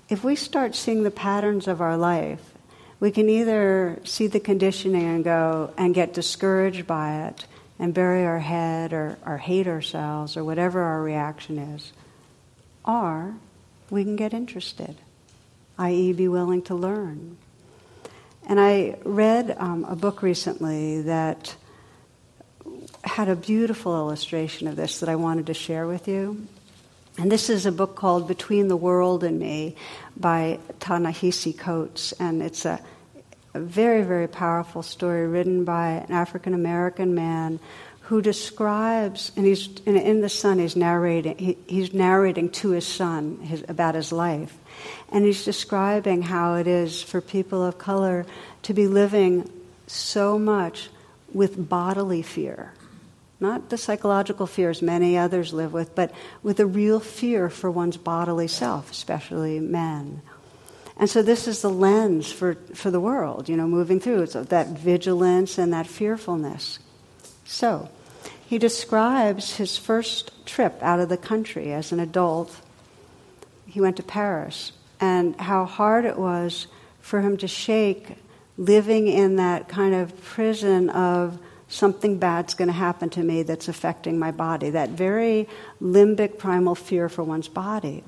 [0.07, 2.53] If we start seeing the patterns of our life,
[2.99, 7.45] we can either see the conditioning and go and get discouraged by it
[7.77, 11.91] and bury our head or, or hate ourselves or whatever our reaction is.
[12.85, 13.35] Or
[13.89, 14.95] we can get interested,
[15.77, 17.37] i.e., be willing to learn.
[18.47, 21.55] And I read um, a book recently that
[23.03, 26.47] had a beautiful illustration of this that I wanted to share with you.
[27.17, 29.75] And this is a book called Between the World and Me
[30.17, 32.11] by Ta-Nehisi Coates.
[32.13, 32.81] And it's a
[33.55, 37.59] a very, very powerful story written by an African American man
[38.01, 42.85] who describes, and he's in, in the son, he's narrating, he, he's narrating to his
[42.85, 44.55] son his, about his life.
[45.09, 48.25] And he's describing how it is for people of color
[48.63, 49.49] to be living
[49.87, 50.89] so much
[51.33, 52.73] with bodily fear.
[53.39, 56.11] Not the psychological fears many others live with, but
[56.43, 60.21] with a real fear for one's bodily self, especially men.
[60.97, 64.21] And so this is the lens for, for the world, you know, moving through.
[64.23, 66.79] It's that vigilance and that fearfulness.
[67.43, 67.89] So
[68.45, 72.55] he describes his first trip out of the country as an adult.
[73.67, 76.67] He went to Paris and how hard it was
[77.01, 78.15] for him to shake
[78.57, 83.67] living in that kind of prison of something bad's going to happen to me that's
[83.67, 85.49] affecting my body, that very
[85.81, 88.03] limbic primal fear for one's body.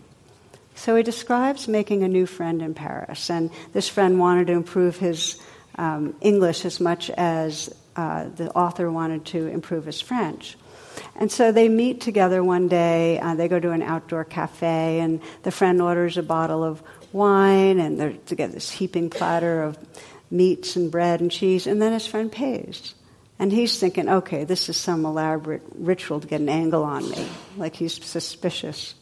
[0.77, 4.95] So he describes making a new friend in Paris, and this friend wanted to improve
[4.97, 5.41] his
[5.75, 10.55] um, English as much as uh, the author wanted to improve his French.
[11.15, 13.19] And so they meet together one day.
[13.19, 17.79] Uh, they go to an outdoor cafe, and the friend orders a bottle of wine,
[17.79, 19.79] and they're together this heaping platter of
[20.29, 22.93] meats and bread and cheese, and then his friend pays.
[23.39, 27.27] And he's thinking, okay, this is some elaborate ritual to get an angle on me,
[27.57, 28.93] like he's suspicious.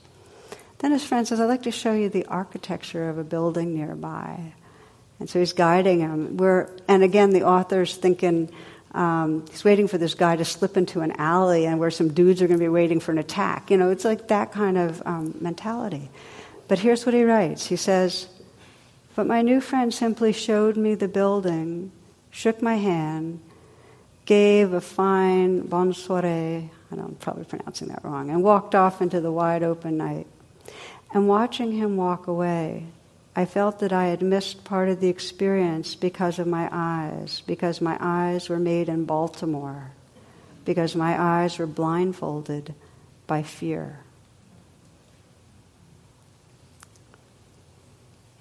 [0.85, 4.53] Then his friend says, I'd like to show you the architecture of a building nearby.
[5.19, 6.37] And so he's guiding him.
[6.37, 8.51] We're, and again, the author's thinking,
[8.91, 12.39] um, he's waiting for this guy to slip into an alley and where some dudes
[12.43, 13.71] are going to be waiting for an attack.
[13.71, 16.11] You know, it's like that kind of um, mentality.
[16.67, 18.27] But here's what he writes He says,
[19.15, 21.91] But my new friend simply showed me the building,
[22.29, 23.39] shook my hand,
[24.25, 29.01] gave a fine bonne soiree, I know I'm probably pronouncing that wrong, and walked off
[29.01, 30.27] into the wide open night.
[31.15, 32.87] And watching him walk away,
[33.37, 37.79] I felt that I had missed part of the experience because of my eyes, because
[37.79, 39.91] my eyes were made in Baltimore,
[40.65, 42.75] because my eyes were blindfolded
[43.27, 43.99] by fear.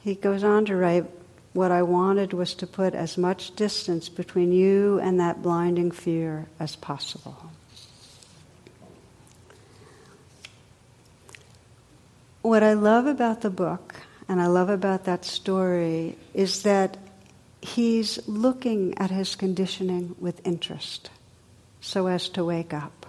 [0.03, 1.05] He goes on to write
[1.53, 6.47] what I wanted was to put as much distance between you and that blinding fear
[6.59, 7.37] as possible.
[12.45, 13.95] What I love about the book,
[14.29, 16.99] and I love about that story, is that
[17.63, 21.09] he's looking at his conditioning with interest
[21.81, 23.07] so as to wake up.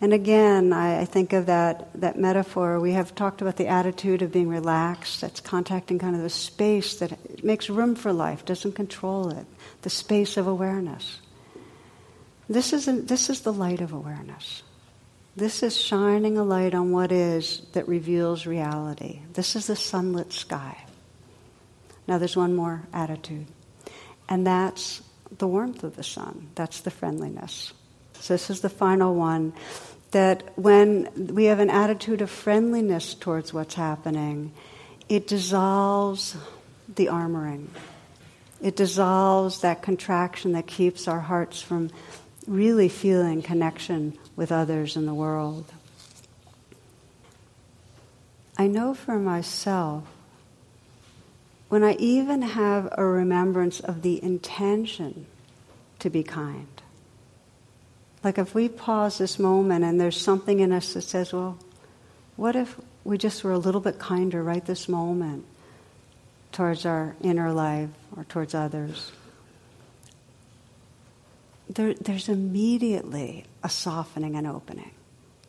[0.00, 2.80] And again, I, I, think of that, that metaphor.
[2.80, 6.96] We have talked about the attitude of being relaxed, that's contacting kind of the space
[6.96, 9.46] that makes room for life, doesn't control it,
[9.82, 11.20] the space of awareness.
[12.48, 14.64] This is, a, this is the light of awareness.
[15.36, 19.20] This is shining a light on what is that reveals reality.
[19.32, 20.76] This is the sunlit sky.
[22.08, 23.46] Now, there's one more attitude,
[24.28, 25.02] and that's
[25.38, 27.72] the warmth of the sun, that's the friendliness.
[28.18, 29.52] So, this is the final one
[30.10, 34.52] that when we have an attitude of friendliness towards what's happening,
[35.08, 36.36] it dissolves
[36.96, 37.68] the armoring.
[38.60, 41.90] It dissolves that contraction that keeps our hearts from
[42.46, 45.66] really feeling connection with others in the world.
[48.56, 50.04] I know for myself,
[51.68, 55.26] when I even have a remembrance of the intention
[55.98, 56.80] to be kind,
[58.24, 61.58] like if we pause this moment and there's something in us that says, well,
[62.36, 65.44] what if we just were a little bit kinder right this moment
[66.52, 69.12] towards our inner life or towards others?
[71.70, 74.90] There, there's immediately a softening and opening.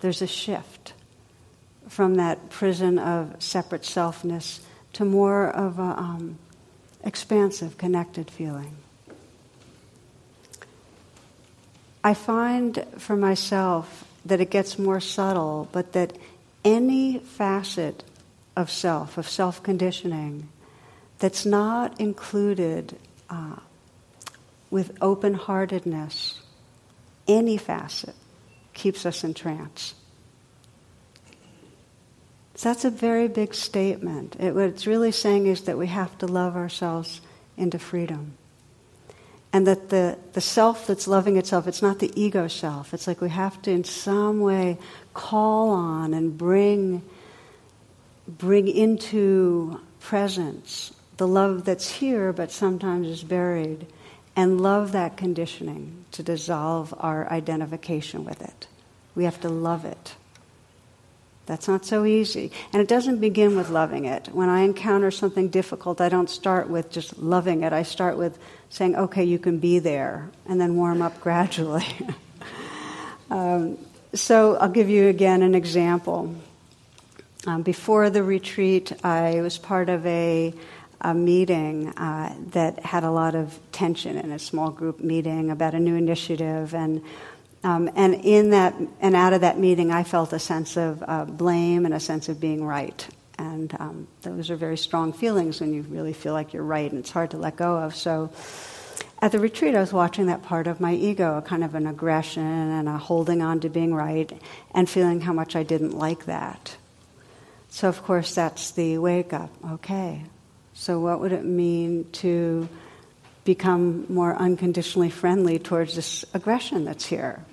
[0.01, 0.93] There's a shift
[1.89, 4.59] from that prison of separate selfness
[4.93, 6.37] to more of a um,
[7.03, 8.75] expansive, connected feeling.
[12.03, 16.15] I find for myself that it gets more subtle, but that
[16.63, 18.03] any facet
[18.55, 20.49] of self, of self conditioning,
[21.17, 22.95] that's not included
[23.27, 23.55] uh,
[24.71, 26.41] with open heartedness,
[27.27, 28.15] any facet
[28.73, 29.93] keeps us in trance.
[32.55, 34.35] So that's a very big statement.
[34.39, 37.21] It, what it's really saying is that we have to love ourselves
[37.57, 38.37] into freedom
[39.53, 42.93] and that the, the self that's loving itself, it's not the ego self.
[42.93, 44.77] It's like we have to, in some way,
[45.13, 47.01] call on and bring,
[48.27, 53.85] bring into presence the love that's here but sometimes is buried,
[54.35, 58.67] and love that conditioning to dissolve our identification with it.
[59.15, 60.15] We have to love it.
[61.47, 62.51] That's not so easy.
[62.71, 64.29] And it doesn't begin with loving it.
[64.31, 67.73] When I encounter something difficult, I don't start with just loving it.
[67.73, 68.37] I start with
[68.69, 71.85] saying, okay, you can be there, and then warm up gradually.
[73.29, 73.77] um,
[74.13, 76.35] so I'll give you again an example.
[77.47, 80.53] Um, before the retreat, I was part of a,
[81.01, 85.73] a meeting uh, that had a lot of tension in a small group meeting about
[85.73, 87.01] a new initiative, and
[87.63, 91.25] um, and in that, and out of that meeting, I felt a sense of uh,
[91.25, 93.07] blame and a sense of being right.
[93.37, 96.99] And um, those are very strong feelings when you really feel like you're right, and
[96.99, 97.95] it's hard to let go of.
[97.95, 98.31] So,
[99.21, 101.85] at the retreat, I was watching that part of my ego, a kind of an
[101.85, 104.31] aggression and a holding on to being right,
[104.73, 106.75] and feeling how much I didn't like that.
[107.69, 109.51] So, of course, that's the wake up.
[109.71, 110.23] Okay,
[110.73, 112.67] so what would it mean to
[113.43, 117.43] become more unconditionally friendly towards this aggression that's here?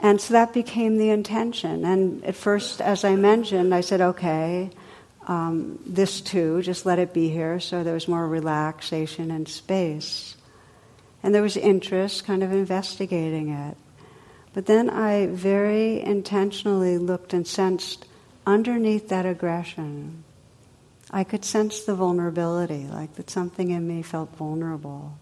[0.00, 1.84] And so that became the intention.
[1.84, 4.70] And at first, as I mentioned, I said, okay,
[5.26, 7.58] um, this too, just let it be here.
[7.60, 10.36] So there was more relaxation and space.
[11.22, 13.76] And there was interest, kind of investigating it.
[14.52, 18.06] But then I very intentionally looked and sensed
[18.46, 20.24] underneath that aggression,
[21.10, 25.18] I could sense the vulnerability, like that something in me felt vulnerable.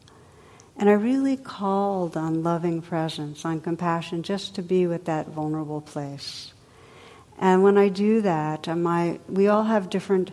[0.76, 5.80] And I really called on loving presence, on compassion, just to be with that vulnerable
[5.80, 6.52] place.
[7.38, 10.30] And when I do that, uh, my, we all have different,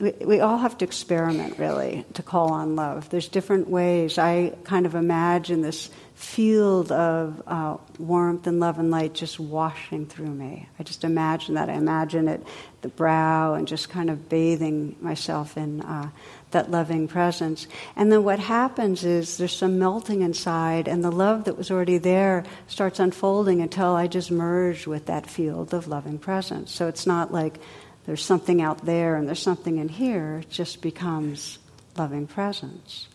[0.00, 3.10] we, all have to experiment really to call on love.
[3.10, 4.18] There's different ways.
[4.18, 10.06] I kind of imagine this field of uh, warmth and love and light just washing
[10.06, 10.68] through me.
[10.78, 11.70] I just imagine that.
[11.70, 12.46] I imagine it,
[12.82, 16.10] the brow, and just kind of bathing myself in uh,
[16.50, 17.66] that loving presence.
[17.96, 21.98] And then what happens is there's some melting inside, and the love that was already
[21.98, 26.70] there starts unfolding until I just merge with that field of loving presence.
[26.70, 27.60] So it's not like
[28.06, 31.58] there's something out there and there's something in here, it just becomes
[31.96, 33.08] loving presence.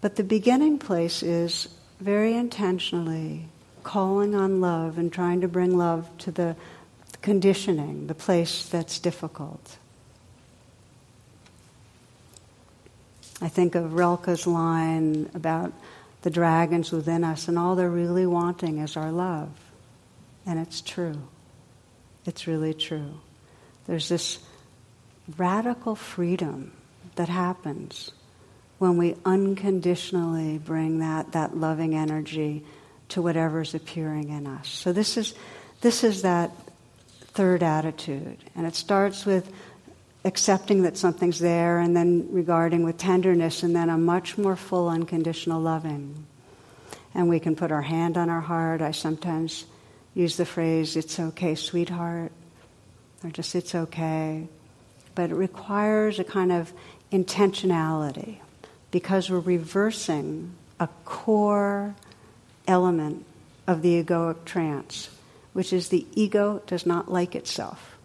[0.00, 1.68] But the beginning place is
[2.00, 3.46] very intentionally
[3.82, 6.56] calling on love and trying to bring love to the
[7.22, 9.76] conditioning, the place that's difficult.
[13.42, 15.72] I think of Rilke's line about
[16.22, 19.48] the dragons within us, and all they're really wanting is our love.
[20.44, 21.22] And it's true.
[22.30, 23.14] It's really true.
[23.88, 24.38] There's this
[25.36, 26.70] radical freedom
[27.16, 28.12] that happens
[28.78, 32.64] when we unconditionally bring that, that loving energy
[33.08, 34.68] to whatever's appearing in us.
[34.68, 35.34] So this is,
[35.80, 36.52] this is that
[37.32, 38.38] third attitude.
[38.54, 39.52] And it starts with
[40.24, 44.88] accepting that something's there and then regarding with tenderness and then a much more full
[44.88, 46.26] unconditional loving.
[47.12, 48.82] And we can put our hand on our heart.
[48.82, 49.64] I sometimes
[50.14, 52.32] use the phrase, it's okay, sweetheart,
[53.22, 54.48] or just it's okay.
[55.14, 56.72] But it requires a kind of
[57.12, 58.38] intentionality
[58.90, 61.94] because we're reversing a core
[62.66, 63.24] element
[63.66, 65.10] of the egoic trance,
[65.52, 67.96] which is the ego does not like itself.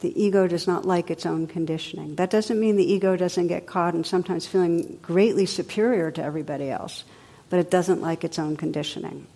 [0.00, 2.16] The ego does not like its own conditioning.
[2.16, 6.70] That doesn't mean the ego doesn't get caught in sometimes feeling greatly superior to everybody
[6.70, 7.04] else,
[7.50, 9.26] but it doesn't like its own conditioning.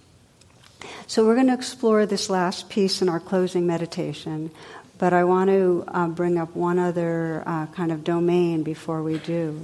[1.06, 4.50] So we're going to explore this last piece in our closing meditation,
[4.98, 9.18] but I want to uh, bring up one other uh, kind of domain before we
[9.18, 9.60] do.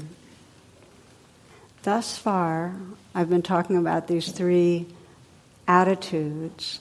[1.82, 2.74] Thus far,
[3.14, 4.86] I've been talking about these three
[5.66, 6.80] attitudes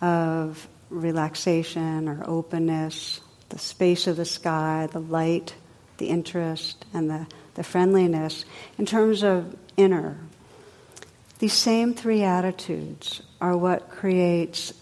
[0.00, 5.54] of relaxation or openness, the space of the sky, the light,
[5.98, 8.44] the interest, and the, the friendliness
[8.78, 10.18] in terms of inner.
[11.38, 14.72] These same three attitudes are what creates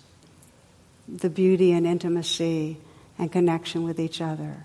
[1.08, 2.78] the beauty and intimacy
[3.18, 4.64] and connection with each other.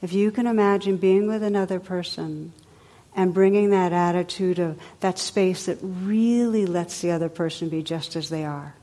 [0.00, 2.52] If you can imagine being with another person
[3.14, 8.16] and bringing that attitude of that space that really lets the other person be just
[8.16, 8.74] as they are,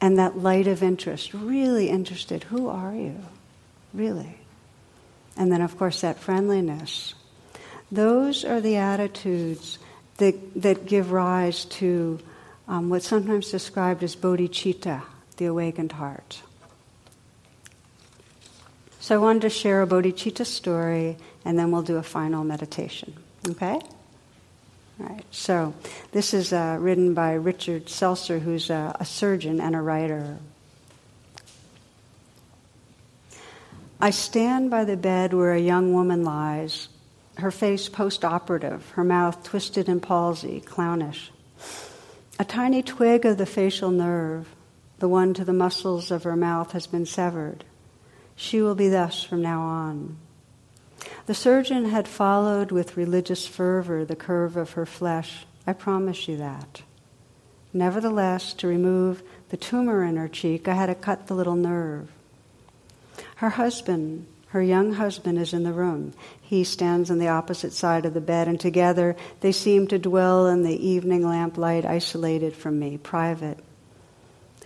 [0.00, 3.16] and that light of interest, really interested, who are you?
[3.92, 4.38] Really.
[5.36, 7.14] And then, of course, that friendliness.
[7.90, 9.78] Those are the attitudes
[10.18, 12.18] that, that give rise to
[12.68, 15.02] um, what's sometimes described as bodhicitta,
[15.36, 16.42] the awakened heart.
[19.00, 23.14] So I wanted to share a bodhicitta story, and then we'll do a final meditation.
[23.48, 23.78] Okay?
[24.98, 25.24] All right.
[25.30, 25.74] So
[26.12, 30.38] this is uh, written by Richard Selzer, who's a, a surgeon and a writer.
[34.00, 36.88] I stand by the bed where a young woman lies,
[37.36, 41.30] her face post operative, her mouth twisted in palsy, clownish.
[42.38, 44.54] A tiny twig of the facial nerve,
[44.98, 47.64] the one to the muscles of her mouth, has been severed.
[48.34, 50.16] She will be thus from now on.
[51.26, 55.46] The surgeon had followed with religious fervor the curve of her flesh.
[55.66, 56.82] I promise you that.
[57.72, 62.10] Nevertheless, to remove the tumor in her cheek, I had to cut the little nerve.
[63.36, 64.26] Her husband,
[64.56, 66.14] her young husband, is in the room.
[66.40, 70.46] He stands on the opposite side of the bed, and together they seem to dwell
[70.46, 73.58] in the evening lamplight, isolated from me, private.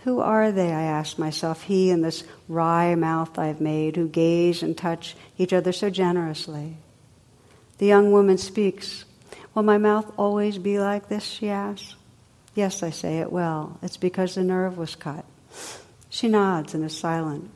[0.05, 4.63] Who are they, I ask myself, he and this wry mouth I've made, who gaze
[4.63, 6.77] and touch each other so generously?
[7.77, 9.03] The young woman speaks.
[9.53, 11.95] Will my mouth always be like this, she asks.
[12.55, 13.77] Yes, I say it will.
[13.81, 15.25] It's because the nerve was cut.
[16.09, 17.51] She nods and is silent.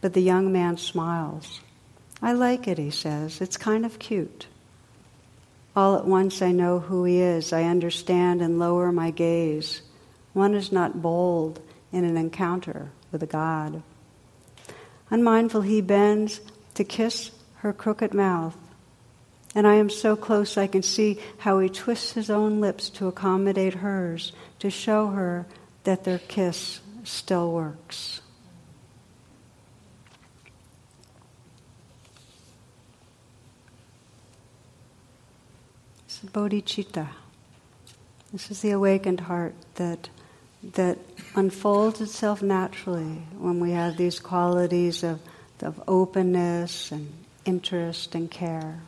[0.00, 1.60] But the young man smiles.
[2.22, 3.40] I like it, he says.
[3.40, 4.46] It's kind of cute.
[5.76, 7.52] All at once I know who he is.
[7.52, 9.82] I understand and lower my gaze.
[10.32, 11.60] One is not bold
[11.92, 13.82] in an encounter with a God.
[15.10, 16.40] Unmindful, he bends
[16.74, 18.56] to kiss her crooked mouth.
[19.54, 23.08] And I am so close I can see how he twists his own lips to
[23.08, 25.46] accommodate hers, to show her
[25.84, 28.20] that their kiss still works.
[36.24, 37.08] Bodhicitta.
[38.32, 40.08] This is the awakened heart that
[40.62, 40.98] that
[41.34, 45.20] unfolds itself naturally when we have these qualities of,
[45.60, 47.12] of openness and
[47.44, 48.80] interest and care.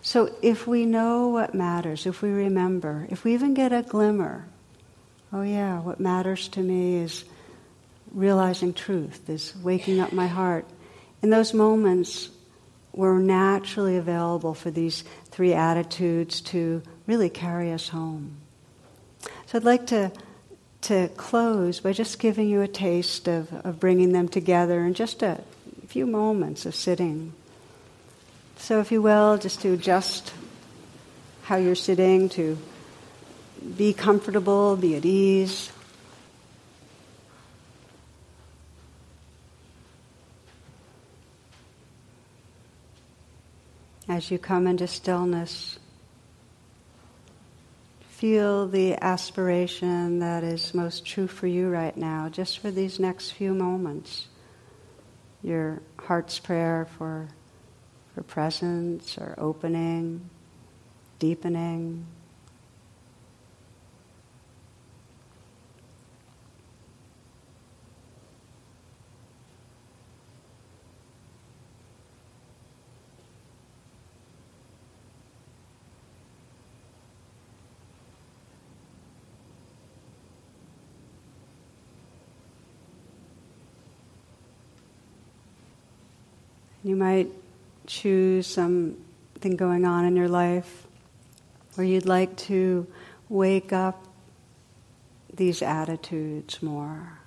[0.00, 4.46] So if we know what matters, if we remember, if we even get a glimmer,
[5.32, 7.24] oh yeah, what matters to me is
[8.12, 10.66] realizing truth, is waking up my heart.
[11.20, 12.30] In those moments,
[12.92, 18.36] we're naturally available for these three attitudes to really carry us home.
[19.46, 20.12] So I'd like to
[20.82, 25.22] to close by just giving you a taste of, of bringing them together in just
[25.22, 25.42] a
[25.88, 27.32] few moments of sitting.
[28.58, 30.32] So, if you will, just to adjust
[31.42, 32.58] how you're sitting, to
[33.76, 35.70] be comfortable, be at ease.
[44.08, 45.78] As you come into stillness,
[48.00, 53.32] feel the aspiration that is most true for you right now, just for these next
[53.32, 54.28] few moments.
[55.42, 57.28] Your heart's prayer for,
[58.14, 60.30] for presence or opening,
[61.18, 62.06] deepening.
[86.88, 87.30] You might
[87.86, 90.86] choose something going on in your life
[91.74, 92.86] where you'd like to
[93.28, 94.06] wake up
[95.34, 97.18] these attitudes more.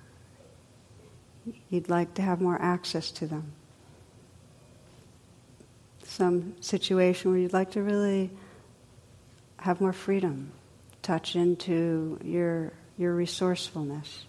[1.70, 3.52] You'd like to have more access to them.
[6.02, 8.32] Some situation where you'd like to really
[9.58, 10.50] have more freedom,
[11.02, 14.24] touch into your, your resourcefulness.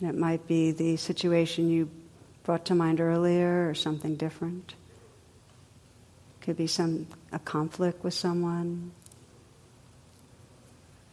[0.00, 1.90] And it might be the situation you
[2.42, 4.74] brought to mind earlier or something different.
[6.40, 8.92] Could be some a conflict with someone,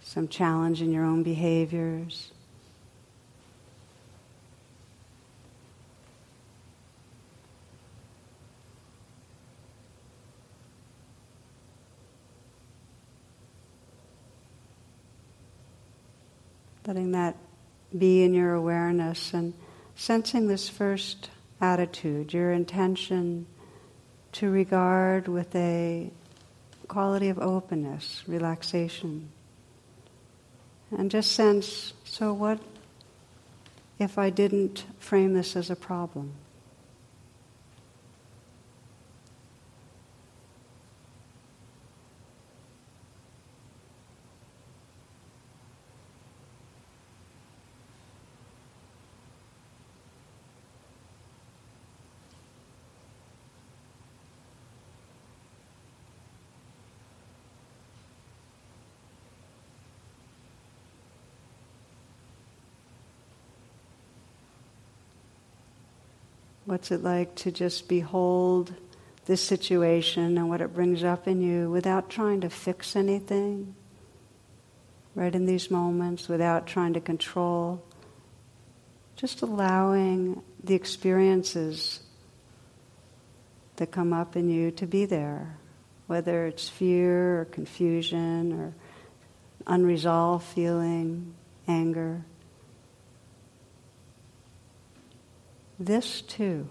[0.02, 2.32] some challenge in your own behaviors.
[16.88, 17.36] Letting that
[17.96, 19.54] be in your awareness and
[19.96, 21.30] sensing this first
[21.60, 23.46] attitude, your intention
[24.34, 26.12] to regard with a
[26.88, 29.30] quality of openness, relaxation.
[30.92, 32.60] And just sense so, what
[34.00, 36.34] if I didn't frame this as a problem?
[66.68, 68.74] What's it like to just behold
[69.26, 73.74] this situation and what it brings up in you without trying to fix anything?
[75.15, 77.82] Right in these moments, without trying to control,
[79.15, 82.01] just allowing the experiences
[83.78, 85.57] that come up in you to be there,
[86.07, 88.74] whether it's fear or confusion or
[89.68, 91.34] unresolved feeling,
[91.65, 92.26] anger.
[95.80, 96.68] This too?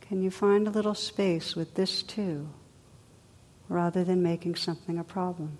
[0.00, 2.48] Can you find a little space with this too,
[3.68, 5.58] rather than making something a problem?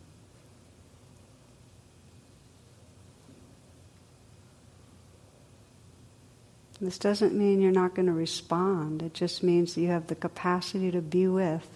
[6.81, 9.03] This doesn't mean you're not going to respond.
[9.03, 11.67] It just means that you have the capacity to be with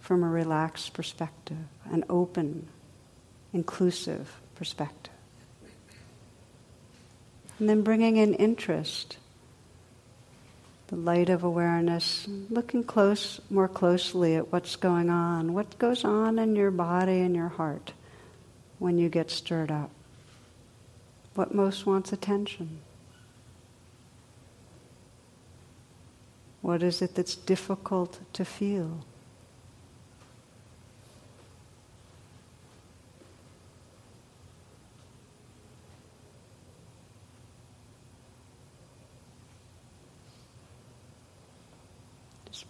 [0.00, 2.68] from a relaxed perspective, an open,
[3.54, 5.13] inclusive perspective.
[7.58, 9.18] And then bringing in interest,
[10.88, 16.38] the light of awareness, looking close, more closely at what's going on, what goes on
[16.38, 17.92] in your body and your heart
[18.78, 19.90] when you get stirred up.
[21.34, 22.80] What most wants attention?
[26.60, 29.04] What is it that's difficult to feel?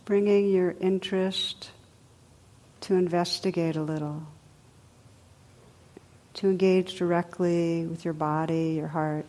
[0.04, 1.70] Bringing your interest
[2.82, 4.22] to investigate a little,
[6.34, 9.24] to engage directly with your body, your heart.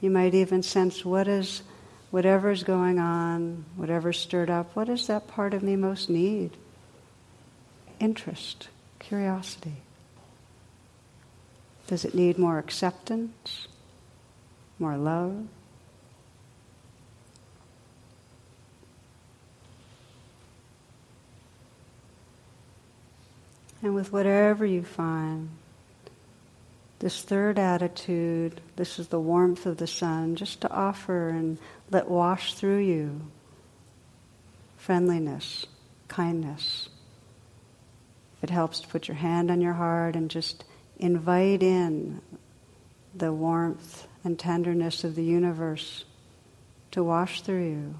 [0.00, 1.62] You might even sense what is,
[2.10, 6.50] whatever's going on, whatever's stirred up, what does that part of me most need?
[8.00, 8.68] Interest,
[8.98, 9.76] curiosity.
[11.86, 13.68] Does it need more acceptance,
[14.78, 15.46] more love?
[23.86, 25.48] And with whatever you find,
[26.98, 31.56] this third attitude, this is the warmth of the sun, just to offer and
[31.92, 33.20] let wash through you
[34.76, 35.66] friendliness,
[36.08, 36.88] kindness.
[38.38, 40.64] If it helps to put your hand on your heart and just
[40.98, 42.20] invite in
[43.14, 46.04] the warmth and tenderness of the universe
[46.90, 47.94] to wash through you.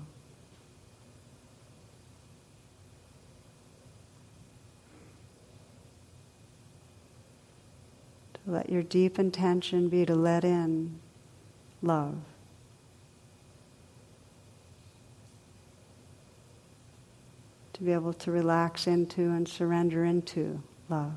[8.46, 11.00] Let your deep intention be to let in
[11.82, 12.16] love.
[17.72, 21.12] To be able to relax into and surrender into love.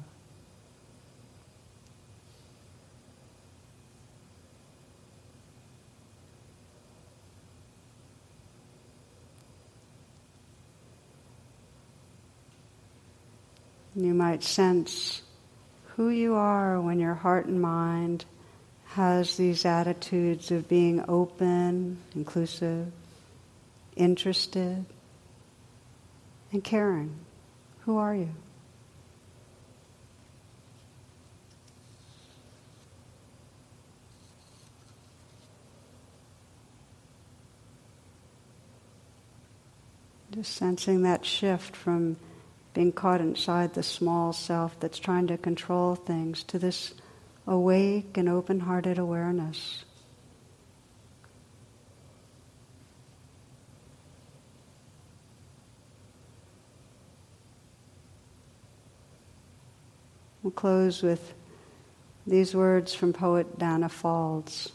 [13.95, 15.21] You might sense
[15.99, 18.23] who you are when your heart and mind
[18.85, 22.89] has these attitudes of being open, inclusive,
[23.97, 24.85] interested,
[26.53, 27.13] and caring.
[27.81, 28.29] Who are you?
[40.31, 42.15] Just sensing that shift from
[42.73, 46.93] being caught inside the small self that's trying to control things, to this
[47.47, 49.83] awake and open hearted awareness.
[60.41, 61.33] We'll close with
[62.25, 64.71] these words from poet Danna Faulds.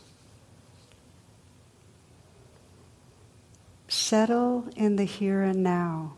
[3.89, 6.15] Settle in the here and now.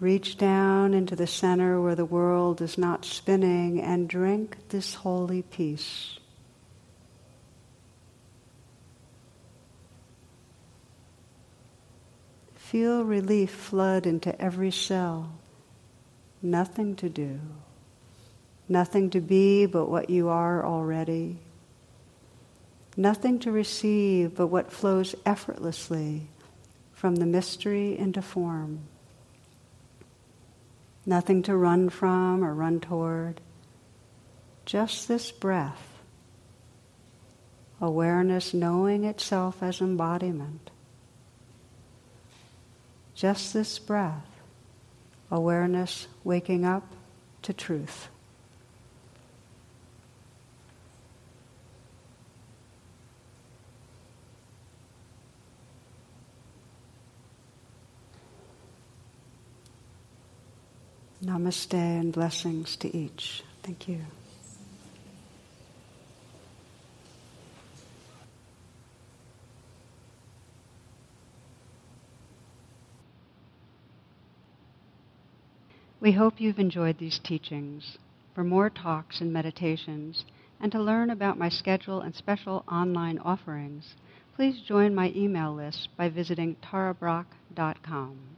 [0.00, 5.42] Reach down into the center where the world is not spinning and drink this holy
[5.42, 6.20] peace.
[12.54, 15.32] Feel relief flood into every cell.
[16.40, 17.40] Nothing to do.
[18.68, 21.38] Nothing to be but what you are already.
[22.96, 26.28] Nothing to receive but what flows effortlessly
[26.92, 28.80] from the mystery into form
[31.08, 33.40] nothing to run from or run toward.
[34.66, 35.98] Just this breath,
[37.80, 40.70] awareness knowing itself as embodiment.
[43.14, 44.26] Just this breath,
[45.30, 46.92] awareness waking up
[47.42, 48.08] to truth.
[61.28, 63.42] Namaste and blessings to each.
[63.62, 63.98] Thank you.
[76.00, 77.98] We hope you've enjoyed these teachings.
[78.34, 80.24] For more talks and meditations,
[80.58, 83.96] and to learn about my schedule and special online offerings,
[84.34, 88.37] please join my email list by visiting tarabrach.com.